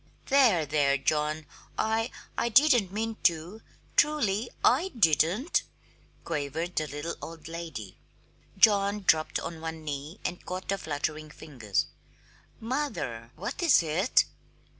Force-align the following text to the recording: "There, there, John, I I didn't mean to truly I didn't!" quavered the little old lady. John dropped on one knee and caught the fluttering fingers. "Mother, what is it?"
"There, 0.25 0.65
there, 0.65 0.97
John, 0.97 1.45
I 1.77 2.09
I 2.35 2.49
didn't 2.49 2.91
mean 2.91 3.17
to 3.21 3.61
truly 3.95 4.49
I 4.65 4.87
didn't!" 4.97 5.61
quavered 6.23 6.75
the 6.75 6.87
little 6.87 7.13
old 7.21 7.47
lady. 7.47 7.99
John 8.57 9.01
dropped 9.01 9.39
on 9.39 9.61
one 9.61 9.83
knee 9.83 10.19
and 10.25 10.43
caught 10.43 10.69
the 10.69 10.79
fluttering 10.79 11.29
fingers. 11.29 11.85
"Mother, 12.59 13.29
what 13.35 13.61
is 13.61 13.83
it?" 13.83 14.25